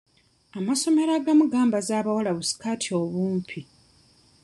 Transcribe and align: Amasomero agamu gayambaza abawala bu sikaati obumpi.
Amasomero 0.57 1.11
agamu 1.17 1.43
gayambaza 1.51 1.91
abawala 1.99 2.31
bu 2.37 2.43
sikaati 2.49 2.89
obumpi. 3.01 3.59